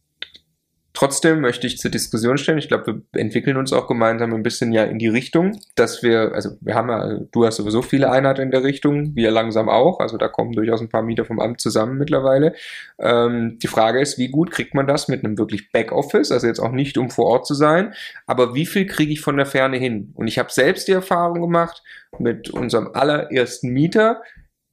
[0.98, 4.72] Trotzdem möchte ich zur Diskussion stellen, ich glaube, wir entwickeln uns auch gemeinsam ein bisschen
[4.72, 8.40] ja in die Richtung, dass wir, also wir haben ja, du hast sowieso viele Einheiten
[8.40, 11.60] in der Richtung, wir langsam auch, also da kommen durchaus ein paar Mieter vom Amt
[11.60, 12.52] zusammen mittlerweile.
[12.98, 16.58] Ähm, die Frage ist, wie gut kriegt man das mit einem wirklich Backoffice, also jetzt
[16.58, 17.94] auch nicht um vor Ort zu sein,
[18.26, 20.10] aber wie viel kriege ich von der Ferne hin?
[20.16, 21.80] Und ich habe selbst die Erfahrung gemacht
[22.18, 24.20] mit unserem allerersten Mieter,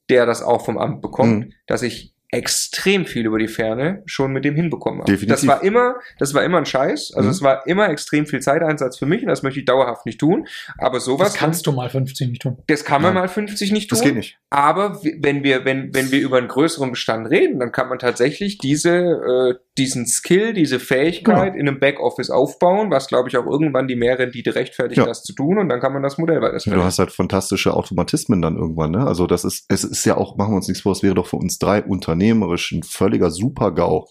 [0.10, 1.54] der das auch vom Amt bekommt, Mhm.
[1.68, 5.12] dass ich extrem viel über die Ferne schon mit dem hinbekommen habe.
[5.12, 5.36] Definitiv.
[5.41, 7.13] Das war immer, das war immer ein Scheiß.
[7.15, 7.32] Also Mhm.
[7.32, 10.48] es war immer extrem viel Zeiteinsatz für mich und das möchte ich dauerhaft nicht tun.
[10.78, 12.58] Aber sowas Das kannst du mal 50 nicht tun.
[12.67, 13.24] das kann man Nein.
[13.24, 13.98] mal 50 nicht tun.
[13.98, 14.38] Das geht nicht.
[14.50, 18.58] Aber wenn wir, wenn, wenn wir über einen größeren Bestand reden, dann kann man tatsächlich
[18.58, 21.60] diese, äh, diesen Skill, diese Fähigkeit Genau.
[21.60, 25.06] in einem Backoffice aufbauen, was glaube ich auch irgendwann die Mehrrendite rechtfertigt, Ja.
[25.06, 28.41] das zu tun und dann kann man das Modell weiter Du hast halt fantastische Automatismen
[28.41, 29.06] dann irgendwann, ne?
[29.06, 31.28] Also das ist, es ist ja auch, machen wir uns nichts vor, es wäre doch
[31.28, 31.82] für uns drei
[32.26, 34.08] unternehmerisch ein völliger Super-GAU,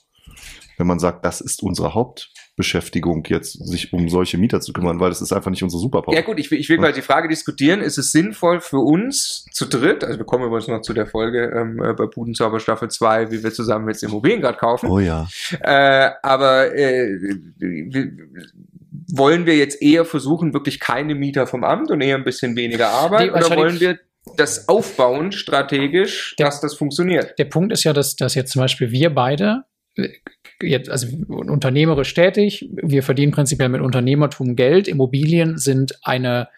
[0.79, 5.11] wenn man sagt, das ist unsere Hauptbeschäftigung jetzt, sich um solche Mieter zu kümmern, weil
[5.11, 6.15] das ist einfach nicht unsere Superpower.
[6.15, 9.47] Ja gut, ich will, ich will mal die Frage diskutieren, ist es sinnvoll für uns
[9.53, 12.91] zu dritt, also wir kommen übrigens noch zu der Folge ähm, äh, bei Budenzauber Staffel
[12.91, 15.29] 2, wie wir zusammen jetzt Immobilien gerade kaufen, Oh ja.
[15.61, 17.09] äh, aber äh,
[17.59, 18.13] wir,
[19.13, 22.89] wollen wir jetzt eher versuchen, wirklich keine Mieter vom Amt und eher ein bisschen weniger
[22.89, 23.99] Arbeit Die oder wollen wir
[24.37, 27.39] das aufbauen strategisch, Der- dass das funktioniert?
[27.39, 29.65] Der Punkt ist ja, dass, dass jetzt zum Beispiel wir beide
[29.97, 30.09] äh,
[30.61, 34.89] jetzt, also unternehmerisch tätig, wir verdienen prinzipiell mit Unternehmertum Geld.
[34.89, 36.49] Immobilien sind eine,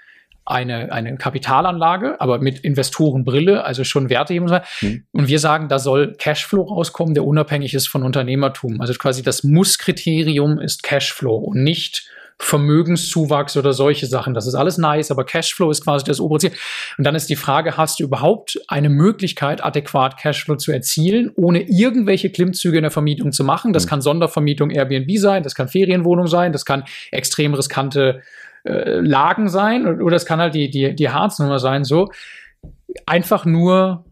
[0.44, 4.60] eine, eine Kapitalanlage, aber mit Investorenbrille, also schon Wertehebung.
[4.78, 5.04] Hm.
[5.12, 8.80] Und wir sagen, da soll Cashflow rauskommen, der unabhängig ist von Unternehmertum.
[8.80, 12.08] Also quasi das Muss-Kriterium ist Cashflow und nicht
[12.38, 14.35] Vermögenszuwachs oder solche Sachen.
[14.35, 16.53] Das ist alles nice, aber Cashflow ist quasi das obere Ziel.
[16.99, 21.62] Und dann ist die Frage, hast du überhaupt eine Möglichkeit, adäquat Cashflow zu erzielen, ohne
[21.62, 23.72] irgendwelche Klimmzüge in der Vermietung zu machen?
[23.72, 23.88] Das Mhm.
[23.88, 28.20] kann Sondervermietung Airbnb sein, das kann Ferienwohnung sein, das kann extrem riskante
[28.64, 32.09] äh, Lagen sein oder das kann halt die, die, die Harznummer sein, so.
[33.07, 34.05] Einfach nur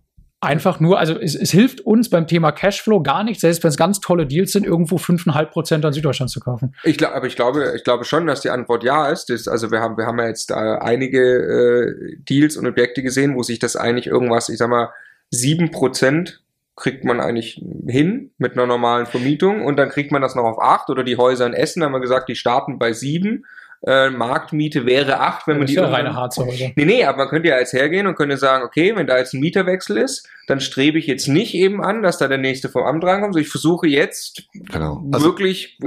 [0.45, 3.77] Einfach nur, also es, es hilft uns beim Thema Cashflow gar nicht, selbst wenn es
[3.77, 6.75] ganz tolle Deals sind, irgendwo 5,5 Prozent an Süddeutschland zu kaufen.
[6.85, 9.31] Ich glaube, aber ich glaube, ich glaube schon, dass die Antwort ja ist.
[9.31, 13.35] Das, also wir haben, wir haben ja jetzt äh, einige äh, Deals und Objekte gesehen,
[13.35, 14.91] wo sich das eigentlich irgendwas, ich sag mal,
[15.31, 16.43] sieben Prozent
[16.77, 20.61] kriegt man eigentlich hin mit einer normalen Vermietung und dann kriegt man das noch auf
[20.61, 23.45] acht oder die Häuser in Essen haben wir gesagt, die starten bei sieben.
[23.87, 26.71] Äh, Marktmiete wäre acht, wenn man das die ist ja reine Harzhäuser.
[26.75, 29.35] Nee, nee, aber man könnte ja jetzt hergehen und könnte sagen, okay, wenn da jetzt
[29.35, 32.83] ein Mieterwechsel ist, dann strebe ich jetzt nicht eben an, dass da der nächste vom
[32.85, 35.05] Amt reinkommt, sondern ich versuche jetzt Genau.
[35.13, 35.79] Also, wirklich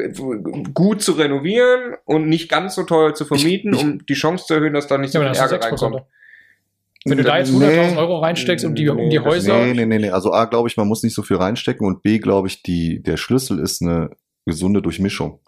[0.75, 4.45] gut zu renovieren und nicht ganz so teuer zu vermieten, Ich- ich- um die Chance
[4.45, 5.93] zu erhöhen, dass da nicht so Ja, viel Ärger 6 Prozent.
[5.95, 6.11] reinkommt.
[7.05, 7.65] Wenn du da jetzt Nee.
[7.65, 9.57] 100.000 Euro reinsteckst, um die, um die Nee, Häuser.
[9.65, 10.09] nee, nee, nee, nee.
[10.11, 13.01] Also A, glaube ich, man muss nicht so viel reinstecken und B, glaube ich, die,
[13.01, 14.09] der Schlüssel ist eine
[14.45, 15.39] gesunde Durchmischung.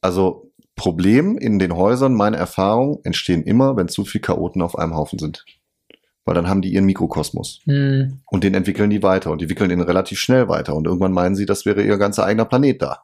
[0.00, 0.47] Also
[0.78, 5.18] Problem in den Häusern, meine Erfahrung, entstehen immer, wenn zu viele Chaoten auf einem Haufen
[5.18, 5.44] sind.
[6.24, 7.60] Weil dann haben die ihren Mikrokosmos.
[7.64, 10.74] Hm, Und den entwickeln die weiter und die wickeln den relativ schnell weiter.
[10.74, 13.02] Und irgendwann meinen sie, das wäre ihr ganzer eigener Planet da.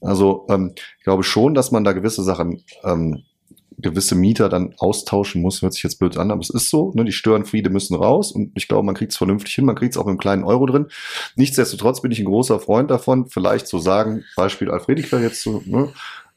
[0.00, 3.22] Also ähm, ich glaube schon, dass man da gewisse Sachen, ähm,
[3.78, 5.60] gewisse Mieter dann austauschen muss.
[5.62, 6.92] Hört sich jetzt blöd an, aber es ist so.
[6.94, 7.04] Ne?
[7.04, 9.66] Die Störenfriede müssen raus und ich glaube, man kriegt es vernünftig hin.
[9.66, 10.86] Man kriegt es auch mit einem kleinen Euro drin.
[11.36, 15.90] Nichtsdestotrotz bin ich ein großer Freund davon, vielleicht zu sagen, Beispiel Alfredika jetzt so, ne?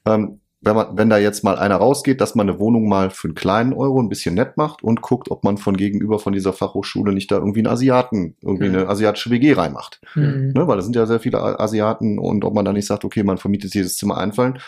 [0.06, 3.28] ähm, wenn, man, wenn da jetzt mal einer rausgeht, dass man eine Wohnung mal für
[3.30, 6.52] einen kleinen Euro ein bisschen nett macht und guckt, ob man von gegenüber von dieser
[6.54, 8.76] Fachhochschule nicht da irgendwie einen Asiaten, irgendwie Mhm.
[8.76, 10.02] eine asiatische WG reinmacht.
[10.14, 10.52] hm.
[10.54, 10.68] Ne?
[10.68, 13.38] Weil da sind ja sehr viele Asiaten und ob man da nicht sagt, okay, man
[13.38, 14.60] vermietet jedes Zimmer einfallen,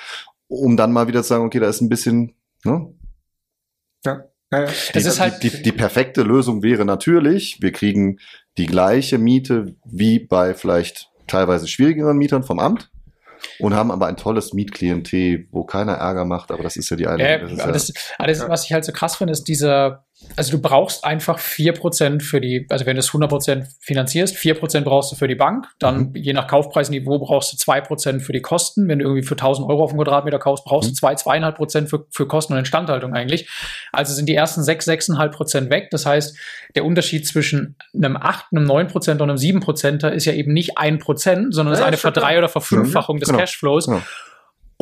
[0.48, 2.94] um dann mal wieder zu sagen, okay, da ist ein bisschen, ne?
[4.06, 4.64] Ja, ja.
[4.94, 8.18] Es ist halt- die, die, die perfekte Lösung wäre natürlich, wir kriegen
[8.58, 12.92] die gleiche Miete wie bei vielleicht teilweise schwierigeren Mietern vom Amt
[13.60, 17.08] und haben aber ein tolles Mietklientel, wo keiner Ärger macht, aber das ist ja die
[17.08, 17.24] eine.
[17.24, 20.06] Ja, das ja, das, das, was ich halt so krass finde, ist dieser,
[20.38, 25.12] also du brauchst einfach 4% für die, also wenn du es 100% finanzierst, 4% brauchst
[25.12, 26.16] du für die Bank, dann Mhm.
[26.16, 28.88] je nach Kaufpreisniveau brauchst du 2% für die Kosten.
[28.88, 30.94] Wenn du irgendwie für 1000 Euro auf den Quadratmeter kaufst, brauchst Mhm.
[30.94, 33.50] du 2, 2,5% für, für Kosten und Instandhaltung eigentlich.
[33.92, 35.90] Also sind die ersten 6, 6,5% weg.
[35.92, 36.38] Das heißt,
[36.76, 41.52] der Unterschied zwischen einem 8, einem 9% und einem 7%er ist ja eben nicht 1%,
[41.54, 42.24] sondern ist Ja, eine schon klar.
[42.24, 43.40] Verdrei- oder Verfünffachung des Genau.
[43.40, 43.86] Cashflows.
[43.88, 44.02] Genau.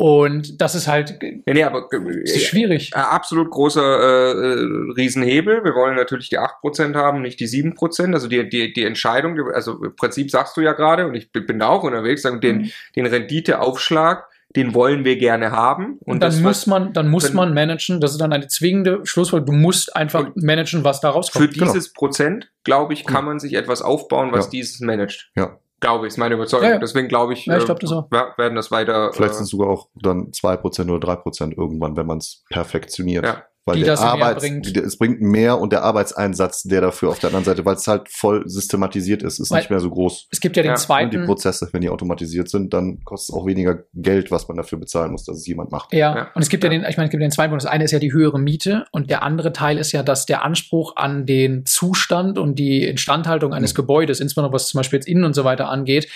[0.00, 2.92] Und das ist halt Ja, nee, aber das ist schwierig.
[2.94, 5.62] äh, absolut großer äh, äh, Riesenhebel.
[5.62, 8.14] Wir wollen natürlich die 8% haben, nicht die 7%.
[8.14, 11.58] Also die, die, die Entscheidung, also im Prinzip sagst du ja gerade, und ich bin
[11.58, 12.70] da auch unterwegs, sagen, den, Mhm.
[12.96, 15.98] den Renditeaufschlag, den wollen wir gerne haben.
[16.04, 18.00] Und, dann das, muss man, dann muss man managen.
[18.00, 19.54] Das ist dann eine zwingende Schlussfolgerung.
[19.54, 21.54] Du musst einfach Und managen, was da Für rauskommt.
[21.54, 21.66] Genau.
[21.66, 24.50] dieses Prozent, glaube ich, kann man sich etwas aufbauen, was Ja.
[24.50, 25.30] dieses managt.
[25.36, 25.58] ja.
[25.80, 26.66] Glaube ich, ist meine Überzeugung.
[26.68, 26.78] Ja, ja.
[26.78, 28.10] Deswegen glaube ich, Ja, ich äh, glaub das auch.
[28.10, 29.12] werden das weiter.
[29.12, 33.24] Vielleicht äh, sind es sogar auch dann 2% oder 3% irgendwann, wenn man es perfektioniert.
[33.24, 33.44] Ja.
[33.66, 34.76] Weil Die der das mehr Arbeits, bringt.
[34.76, 38.08] es bringt mehr und der Arbeitseinsatz, der dafür auf der anderen Seite, weil es halt
[38.08, 40.28] voll systematisiert ist, ist Weil- nicht mehr so groß.
[40.30, 41.26] Es gibt ja den Ja, Und die zweiten.
[41.26, 45.12] Prozesse, wenn die automatisiert sind, dann kostet es auch weniger Geld, was man dafür bezahlen
[45.12, 45.92] muss, dass es jemand macht.
[45.92, 46.30] Ja, Ja.
[46.34, 46.78] und es gibt ja, Ja.
[46.78, 47.62] den, ich meine, es gibt ja den zweiten Punkt.
[47.64, 50.42] Das eine ist ja die höhere Miete und der andere Teil ist ja, dass der
[50.42, 53.76] Anspruch an den Zustand und die Instandhaltung eines Mhm.
[53.76, 56.08] Gebäudes, insbesondere was zum Beispiel jetzt Innen und so weiter angeht,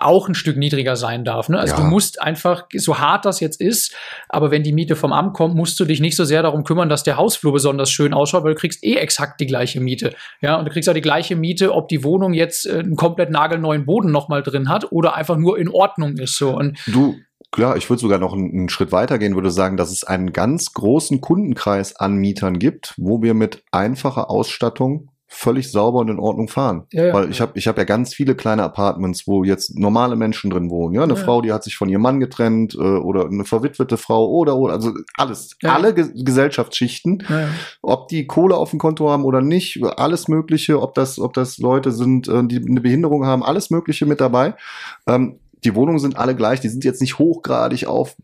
[0.00, 1.48] auch ein Stück niedriger sein darf.
[1.48, 1.58] Ne?
[1.58, 1.80] Also Ja.
[1.80, 3.94] du musst einfach, so hart das jetzt ist,
[4.28, 6.88] aber wenn die Miete vom Amt kommt, musst du dich nicht so sehr darum kümmern,
[6.88, 10.14] dass der Hausflur besonders schön ausschaut, weil du kriegst eh exakt die gleiche Miete.
[10.40, 13.30] Ja, und du kriegst auch die gleiche Miete, ob die Wohnung jetzt äh, einen komplett
[13.30, 16.36] nagelneuen Boden nochmal drin hat oder einfach nur in Ordnung ist.
[16.38, 16.56] So.
[16.56, 17.16] Und Du,
[17.50, 20.32] klar, ich würde sogar noch einen, einen Schritt weiter gehen, würde sagen, dass es einen
[20.32, 26.18] ganz großen Kundenkreis an Mietern gibt, wo wir mit einfacher Ausstattung völlig sauber und in
[26.18, 26.86] Ordnung fahren.
[26.90, 27.12] Ja, ja.
[27.14, 30.70] Weil ich habe ich hab ja ganz viele kleine Apartments, wo jetzt normale Menschen drin
[30.70, 30.94] wohnen.
[30.94, 31.20] Ja, eine Ja.
[31.22, 34.72] Frau, die hat sich von ihrem Mann getrennt äh, oder eine verwitwete Frau oder oder
[34.72, 37.24] also alles, alle Ge Gesellschaftsschichten,
[37.82, 41.58] ob die Kohle auf dem Konto haben oder nicht, alles Mögliche, ob das ob das
[41.58, 44.54] Leute sind, äh, die eine Behinderung haben, alles Mögliche mit dabei.
[45.06, 48.16] Ähm, die Wohnungen sind alle gleich, die sind jetzt nicht hochgradig auf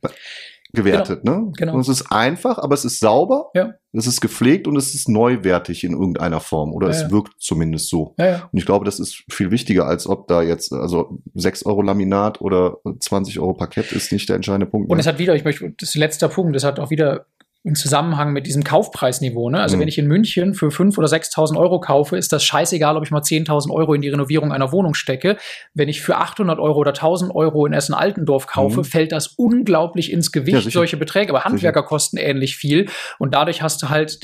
[0.74, 1.50] gewertet, ne?
[1.56, 1.74] genau.
[1.74, 3.72] Und es ist einfach, aber es ist sauber, Ja.
[3.92, 7.10] es ist gepflegt und es ist neuwertig in irgendeiner Form oder Ja, es ja.
[7.10, 8.14] wirkt zumindest so.
[8.18, 8.48] Ja.
[8.52, 12.40] Und ich glaube, das ist viel wichtiger, als ob da jetzt, also 6 Euro Laminat
[12.40, 14.90] oder 20 Euro Parkett ist nicht der entscheidende Punkt.
[14.90, 15.00] Und ne?
[15.00, 17.26] es hat wieder, ich möchte, das ist der letzte Punkt, das hat auch wieder
[17.66, 19.48] im Zusammenhang mit diesem Kaufpreisniveau.
[19.48, 19.58] Ne?
[19.60, 19.80] Also Mhm.
[19.80, 23.10] wenn ich in München für 5.000 oder 6.000 Euro kaufe, ist das scheißegal, ob ich
[23.10, 25.38] mal 10.000 Euro in die Renovierung einer Wohnung stecke.
[25.72, 28.84] Wenn ich für 800 Euro oder 1.000 Euro in Essen-Altendorf kaufe, Mhm.
[28.84, 30.70] fällt das unglaublich ins Ja, Gewicht, sicher.
[30.70, 31.30] solche Beträge.
[31.32, 32.86] Aber Handwerker kosten ähnlich viel.
[33.18, 34.20] Und dadurch hast du halt,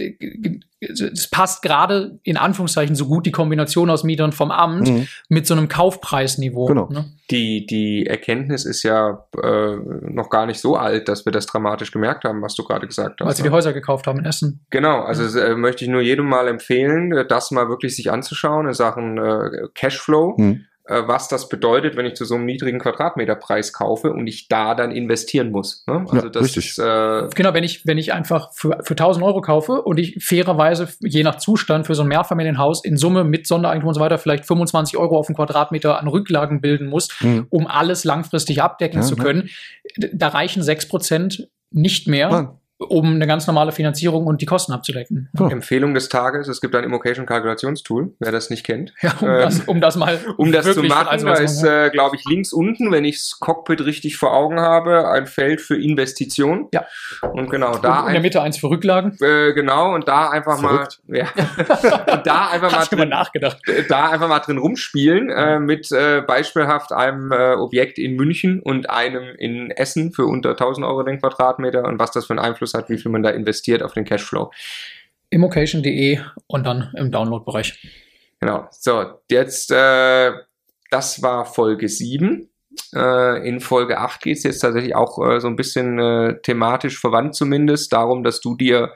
[0.81, 5.07] es passt gerade in Anführungszeichen so gut die Kombination aus Mietern vom Amt Mhm.
[5.29, 6.67] mit so einem Kaufpreisniveau.
[6.67, 6.89] Genau.
[6.91, 7.05] Ne?
[7.31, 11.93] die, die Erkenntnis ist ja äh, noch gar nicht so alt, dass wir das dramatisch
[11.93, 13.27] gemerkt haben, was du gerade gesagt hast.
[13.29, 14.65] Als sie die Häuser gekauft haben in Essen.
[14.71, 18.73] Genau, also äh, möchte ich nur jedem mal empfehlen, das mal wirklich sich anzuschauen in
[18.75, 20.65] Sachen äh, Cashflow, Hm.
[20.91, 24.75] Äh, was das bedeutet, wenn ich zu so einem niedrigen Quadratmeterpreis kaufe und ich da
[24.75, 25.85] dann investieren muss.
[25.87, 26.05] Ne?
[26.11, 26.71] Also Ja, das richtig.
[26.71, 30.23] ist äh, Genau, wenn ich, wenn ich einfach für, für 1000 Euro kaufe und ich
[30.25, 34.19] fairerweise, je nach Zustand, für so ein Mehrfamilienhaus in Summe mit Sondereigentum und so weiter
[34.19, 37.47] vielleicht 25 Euro auf den Quadratmeter an Rücklagen bilden muss, Mhm.
[37.51, 39.49] um alles langfristig abdecken Ja, zu können,
[39.97, 42.49] da reichen 6% nicht mehr, Nein.
[42.81, 45.29] Um eine ganz normale Finanzierung und die Kosten abzudecken.
[45.39, 45.49] Ja.
[45.49, 46.49] Empfehlung des Tages.
[46.49, 48.95] Es gibt ein Immocation-Kalkulationstool, wer das nicht kennt.
[49.03, 51.91] Ja, um, Ähm, das, um das mal Um das zu machen, also da ist, äh,
[51.91, 55.77] glaube ich, links unten, wenn ich das Cockpit richtig vor Augen habe, ein Feld für
[55.77, 56.69] Investition.
[56.73, 56.87] Ja.
[57.33, 59.17] Und genau, da und in der Mitte eins für Rücklagen.
[59.21, 61.01] Äh, genau, und da einfach Verrückt.
[61.07, 61.27] mal, ja,
[62.15, 63.59] und da einfach mal drin, nachgedacht.
[63.89, 68.89] da einfach mal drin rumspielen, äh, mit äh, beispielhaft einem äh, Objekt in München und
[68.89, 72.70] einem in Essen für unter 1000 Euro den Quadratmeter und was das für einen Einfluss
[72.75, 74.51] hat, wie viel man da investiert auf den Cashflow.
[75.31, 77.81] Immocation.de und dann im Download-Bereich.
[78.41, 80.33] Genau, so, jetzt, äh,
[80.91, 82.49] das war Folge 7.
[82.95, 86.99] Äh, in Folge 8 geht es jetzt tatsächlich auch äh, so ein bisschen äh, thematisch
[86.99, 88.93] verwandt zumindest darum, dass du dir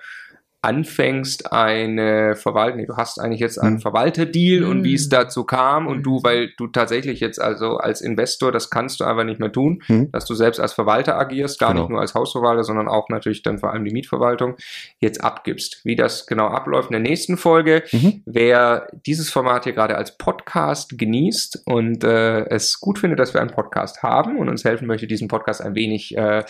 [0.65, 3.81] anfängst, eine Verwaltung, nee, du hast eigentlich jetzt einen Hm.
[3.83, 5.11] Verwalterdeal und wie es Hm.
[5.11, 6.25] dazu kam und du, Hm.
[6.25, 10.11] weil du tatsächlich jetzt also als Investor, das kannst du einfach nicht mehr tun, Hm.
[10.13, 11.83] dass du selbst als Verwalter agierst, gar Genau.
[11.83, 14.57] nicht nur als Hausverwalter, sondern auch natürlich dann vor allem die Mietverwaltung
[15.01, 15.81] jetzt abgibst.
[15.85, 17.83] Wie das genau abläuft in der nächsten Folge.
[17.93, 18.23] Mhm.
[18.27, 23.41] Wer dieses Format hier gerade als Podcast genießt und äh, es gut findet, dass wir
[23.41, 26.43] einen Podcast haben und uns helfen möchte, diesen Podcast ein wenig äh,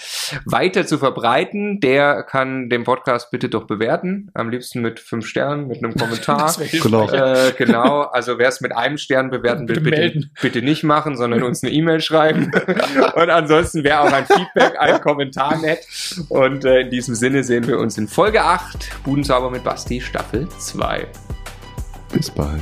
[0.44, 4.03] weiter zu verbreiten, der kann den Podcast bitte doch bewerten.
[4.34, 6.54] Am liebsten mit fünf Sternen, mit einem Kommentar.
[6.84, 7.10] Genau.
[7.10, 11.16] Äh, genau, also wer es mit einem Stern bewerten will, Bitte bitte, bitte nicht machen,
[11.16, 12.50] sondern uns eine E-Mail schreiben.
[13.14, 15.80] Und ansonsten wäre auch ein Feedback, ein Kommentar nett.
[16.28, 20.48] Und äh, in diesem Sinne sehen wir uns in Folge 8, Budenzauber mit Basti, Staffel
[20.58, 21.06] 2.
[22.12, 22.60] Bis bald.